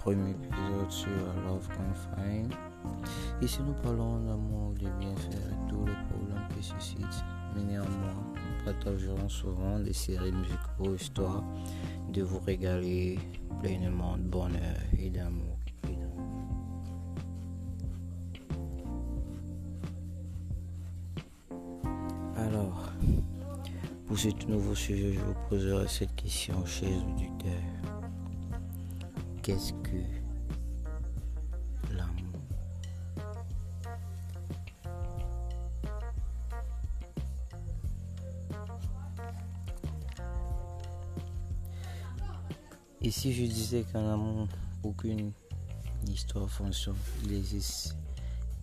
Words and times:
premier 0.00 0.30
épisode 0.30 0.90
sur 0.90 1.08
Love 1.46 1.68
Confine. 1.68 2.50
Ici, 3.40 3.60
nous 3.66 3.72
parlons 3.82 4.20
d'amour, 4.20 4.74
des 4.74 4.90
bienfaits 4.98 5.34
et 5.34 5.68
tous 5.68 5.86
les 5.86 5.92
problèmes 6.08 6.48
qui 6.54 6.62
suscitent. 6.62 7.24
Mais 7.54 7.62
néanmoins, 7.62 8.24
nous 8.34 8.64
partagerons 8.64 9.28
souvent 9.28 9.78
des 9.78 9.94
séries 9.94 10.32
musicaux 10.32 10.94
histoire 10.94 11.42
de 12.12 12.22
vous 12.22 12.40
régaler 12.40 13.18
pleinement 13.62 14.16
de 14.18 14.22
bonheur 14.22 14.76
et 14.98 15.08
d'amour. 15.08 15.56
Alors, 22.36 22.92
pour 24.06 24.18
ce 24.18 24.28
nouveau 24.46 24.74
sujet, 24.74 25.12
je 25.12 25.20
vous 25.20 25.34
poserai 25.48 25.86
cette 25.88 26.14
question, 26.16 26.64
chers 26.66 26.88
auditeurs. 26.88 27.79
Qu'est-ce 29.42 29.72
que 29.72 29.96
l'amour? 31.94 32.40
Et 43.00 43.10
si 43.10 43.32
je 43.32 43.44
disais 43.44 43.84
qu'en 43.90 44.12
amour, 44.12 44.46
aucune 44.82 45.32
histoire 46.06 46.50
fonctionne, 46.50 46.96
il 47.24 47.32
existe 47.32 47.96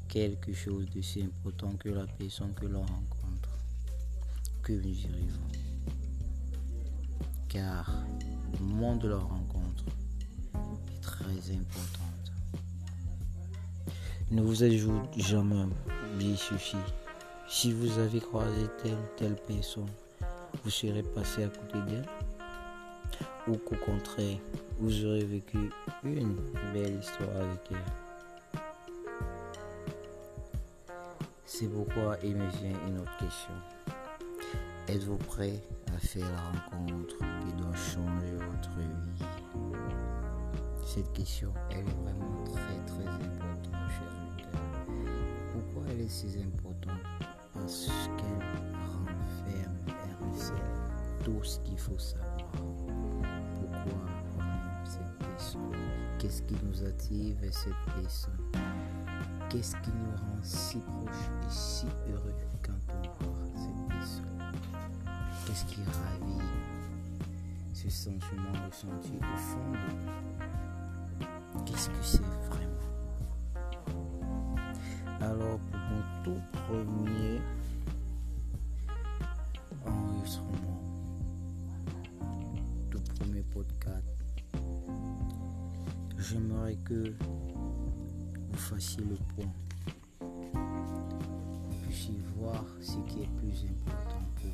quelque 0.08 0.54
chose 0.54 0.88
de 0.92 1.02
si 1.02 1.24
important 1.24 1.72
que 1.80 1.90
la 1.90 2.06
personne 2.06 2.54
que 2.54 2.68
l'on 2.68 2.82
rencontre. 2.82 3.50
Que 4.62 4.74
nous 4.74 4.82
diriez-vous 4.82 5.50
Car 7.50 8.06
le 8.60 8.66
monde 8.66 9.00
de 9.00 9.08
la 9.08 9.18
rencontre 9.18 9.86
importante. 11.30 12.32
Ne 14.32 14.42
vous 14.42 14.64
êtes 14.64 14.74
jamais 15.18 15.66
bien 16.18 16.36
suffi. 16.36 16.78
Si 17.48 17.72
vous 17.72 17.98
avez 18.00 18.20
croisé 18.20 18.68
telle 18.82 18.98
telle 19.16 19.36
personne, 19.48 19.90
vous 20.64 20.70
serez 20.70 21.04
passé 21.04 21.44
à 21.44 21.48
côté 21.48 21.80
d'elle 21.88 22.06
ou 23.48 23.56
qu'au 23.58 23.76
contraire, 23.78 24.38
vous 24.80 25.06
aurez 25.06 25.24
vécu 25.24 25.70
une 26.04 26.36
belle 26.74 27.00
histoire 27.00 27.36
avec 27.38 27.72
elle. 27.72 27.78
C'est 31.46 31.68
pourquoi 31.68 32.18
il 32.24 32.36
me 32.36 32.50
vient 32.50 32.78
une 32.88 33.00
autre 33.00 33.18
question. 33.18 33.54
Êtes-vous 34.90 35.18
prêt 35.18 35.64
à 35.96 36.00
faire 36.00 36.26
la 36.30 36.60
rencontre 36.60 37.18
qui 37.18 37.54
doit 37.54 37.76
changer 37.76 38.34
votre 38.34 38.70
vie? 38.78 40.07
Cette 40.88 41.12
question, 41.12 41.52
elle 41.70 41.80
est 41.80 42.02
vraiment 42.02 42.46
très 42.46 42.78
très 42.86 43.06
importante, 43.06 43.74
chers 43.90 44.08
auditeurs. 44.24 44.62
Pourquoi 45.52 45.84
elle 45.92 46.00
est 46.00 46.08
si 46.08 46.28
importante? 46.42 47.02
Parce 47.54 47.90
qu'elle 48.16 48.74
renferme 48.88 49.76
et 49.86 50.32
recèle 50.32 50.56
tout 51.26 51.44
ce 51.44 51.60
qu'il 51.60 51.78
faut 51.78 52.00
savoir. 52.00 52.52
Pourquoi 53.60 54.00
on 54.38 54.42
aime 54.42 54.86
cette 54.86 55.28
personne 55.28 55.74
Qu'est-ce 56.20 56.42
qui 56.44 56.56
nous 56.64 56.82
attire 56.86 57.36
vers 57.42 57.54
cette 57.54 57.74
personne 58.02 58.52
Qu'est-ce 59.50 59.76
qui 59.84 59.92
nous 59.92 60.16
rend 60.16 60.42
si 60.42 60.78
proches 60.78 61.30
et 61.44 61.50
si 61.52 61.86
heureux 62.10 62.34
quand 62.66 62.94
on 62.94 63.26
voit 63.26 63.36
cette 63.58 63.88
personne 63.90 64.54
Qu'est-ce 65.46 65.66
qui 65.66 65.82
ravit? 65.84 66.48
Ce 67.74 67.90
sentiment 67.90 68.54
ressenti 68.66 69.20
au 69.22 69.38
fond 69.38 69.72
de 69.72 69.78
nous 69.78 70.38
Qu'est-ce 71.68 71.90
que 71.90 72.02
c'est 72.02 72.22
vraiment 72.50 72.88
Alors 75.20 75.60
pour 75.60 75.80
mon 75.80 76.04
tout 76.24 76.42
premier 76.54 77.42
enregistrement, 79.86 80.82
tout 82.90 83.02
premier 83.20 83.44
podcast, 83.54 84.08
j'aimerais 86.18 86.78
que 86.86 87.14
vous 88.50 88.58
fassiez 88.58 89.04
le 89.04 89.18
point. 89.36 89.52
Vous 90.22 91.76
puissiez 91.84 92.20
voir 92.38 92.64
ce 92.80 92.98
qui 93.12 93.24
est 93.24 93.30
plus 93.38 93.66
important 93.66 94.24
pour 94.36 94.52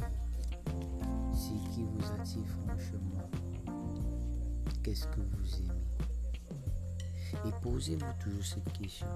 vous. 0.71 1.35
Ce 1.35 1.53
qui 1.73 1.83
vous 1.83 2.05
attire 2.19 2.47
franchement. 2.65 3.29
Qu'est-ce 4.81 5.07
que 5.07 5.21
vous 5.21 5.55
aimez? 5.59 6.12
Et 7.45 7.51
posez-vous 7.61 8.13
toujours 8.21 8.45
cette 8.45 8.71
question. 8.77 9.07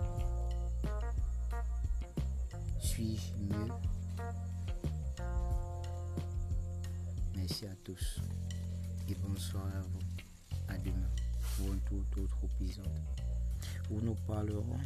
Suis-je 2.80 3.34
mieux? 3.42 3.72
Merci 7.36 7.66
à 7.68 7.76
tous. 7.86 8.20
Et 9.10 9.16
bonsoir 9.26 9.64
à 9.66 9.82
vous. 9.82 10.02
À 10.68 10.78
demain. 10.78 11.10
Pour 11.56 11.72
un 11.72 11.78
tout 11.88 12.22
autre 12.22 12.38
épisode 12.44 13.00
où 13.90 14.02
nous 14.02 14.16
parlerons 14.28 14.80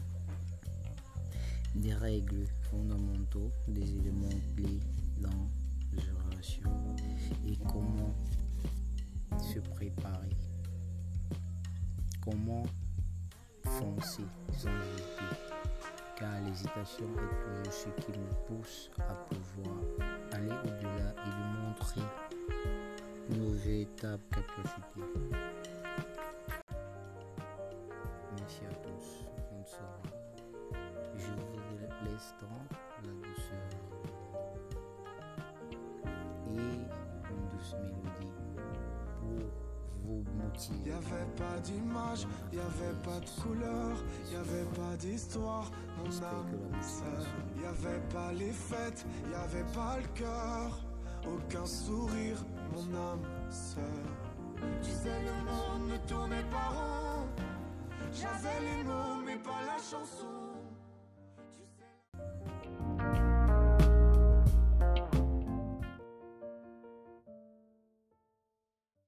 des 1.75 1.94
règles 1.96 2.46
fondamentaux, 2.69 3.52
des 3.68 3.90
éléments 3.97 4.29
clés 4.56 4.79
dans 5.19 5.50
une 5.94 6.29
relation 6.29 6.69
et 7.47 7.58
comment 7.68 8.13
se 9.40 9.59
préparer, 9.59 10.38
comment 12.22 12.63
foncer 13.71 14.23
sans 14.51 14.69
hésiter, 14.69 15.35
car 16.17 16.41
l'hésitation 16.45 17.05
est 17.05 17.61
toujours 17.61 17.73
ce 17.73 17.89
qui 18.01 18.11
nous 18.19 18.35
pousse 18.47 18.91
à 18.99 19.13
pouvoir 19.13 19.77
aller 20.33 20.51
au-delà 20.63 21.09
et 21.11 21.29
de 21.29 21.43
montrer 21.67 22.01
nos 23.29 23.51
véritables 23.53 24.23
capacités. 24.29 25.07
Merci 28.37 28.61
à 28.65 28.73
tous. 28.75 29.25
Bonne 29.51 29.65
soirée. 29.65 30.11
Je 31.17 31.27
vous 31.27 32.05
laisse 32.05 32.35
dans 32.41 32.63
la 33.07 33.13
douceur 33.13 33.69
et 36.47 36.57
une 36.57 37.47
douce 37.49 37.75
pour 37.79 38.00
vous. 40.11 40.23
Y 40.85 40.91
avait 40.91 41.31
pas 41.38 41.59
d'image, 41.63 42.27
y 42.51 42.59
avait 42.59 42.97
pas 43.03 43.19
de 43.19 43.41
couleur, 43.41 43.97
y 44.31 44.35
avait 44.35 44.69
pas 44.75 44.95
d'histoire, 44.97 45.72
mon 45.97 46.03
motivation- 46.03 47.05
Y 47.61 47.66
avait 47.66 48.01
pas 48.13 48.31
les 48.33 48.51
fêtes, 48.51 49.05
y 49.31 49.35
avait 49.35 49.72
pas 49.73 49.97
le 49.97 50.07
cœur, 50.13 50.81
aucun 51.25 51.66
sourire, 51.66 52.44
mon 52.73 52.95
âme 52.95 53.22
sœur. 53.49 53.83
Tu 54.83 54.91
sais 54.91 55.22
le 55.23 55.33
monde 55.49 55.89
ne 55.89 55.97
tournait 56.07 56.47
pas 56.51 56.69
rond, 56.69 57.25
j'avais 58.11 58.59
les 58.59 58.83
mots 58.83 59.22
mais 59.25 59.38
pas 59.38 59.61
la 59.66 59.78
chanson. 59.78 60.50